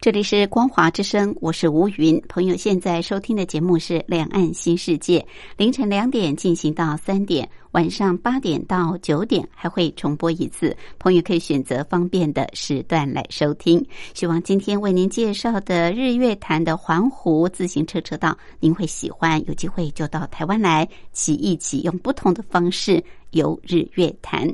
[0.01, 2.19] 这里是光华之声，我是吴云。
[2.27, 5.19] 朋友现在收听的节目是《两岸新世界》，
[5.59, 10.75] 凌晨两点进行到三点，晚上八点到九点还会重播一次。
[10.99, 13.87] 朋友可以选择方便的时段来收听。
[14.15, 19.47] 希望今天为您介绍的日月潭的环湖自行车车道，您会喜欢。
[19.47, 23.05] 有机会就到台湾来骑一骑，用不同的方式。
[23.31, 24.49] 游日月潭，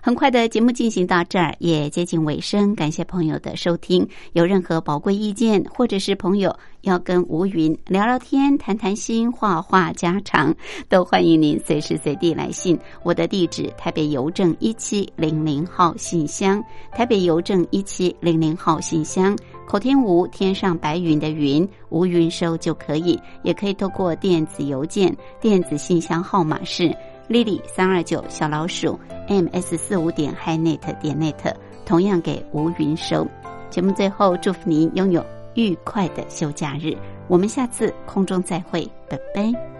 [0.00, 2.74] 很快的节目进行到这儿，也接近尾声。
[2.74, 10.54] 感谢朋友的收听，有任何宝贵意见，或者是朋友要跟吴云聊聊天、谈谈心、话话家常，
[10.88, 12.78] 都欢迎您随时随地来信。
[13.02, 16.62] 我的地址：台北邮政一七零零号信箱，
[16.92, 19.36] 台北邮政一七零零号信箱。
[19.66, 26.94] 口天吴，天上白云的云，吴云收就可以，也可以透过电子邮件，电子信箱号码是。
[27.28, 28.98] Lily 三二九小老鼠
[29.28, 31.54] ms 四五点 highnet 点 net，
[31.84, 33.26] 同样给吴云收。
[33.68, 35.24] 节目最后，祝福您拥有
[35.54, 36.96] 愉快的休假日。
[37.28, 39.75] 我们下次空中再会，拜拜。